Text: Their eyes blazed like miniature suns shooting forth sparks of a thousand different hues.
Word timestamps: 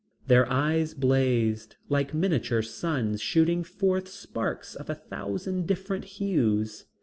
Their 0.25 0.51
eyes 0.51 0.95
blazed 0.95 1.75
like 1.87 2.11
miniature 2.11 2.63
suns 2.63 3.21
shooting 3.21 3.63
forth 3.63 4.07
sparks 4.07 4.73
of 4.73 4.89
a 4.89 4.95
thousand 4.95 5.67
different 5.67 6.05
hues. 6.17 6.85